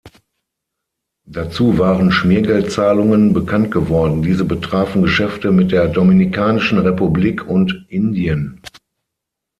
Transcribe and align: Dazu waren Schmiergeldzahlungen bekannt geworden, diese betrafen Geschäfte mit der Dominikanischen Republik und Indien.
Dazu 1.27 1.77
waren 1.77 2.11
Schmiergeldzahlungen 2.11 3.33
bekannt 3.33 3.69
geworden, 3.69 4.23
diese 4.23 4.45
betrafen 4.45 5.03
Geschäfte 5.03 5.51
mit 5.51 5.71
der 5.71 5.87
Dominikanischen 5.89 6.79
Republik 6.79 7.47
und 7.47 7.85
Indien. 7.87 8.59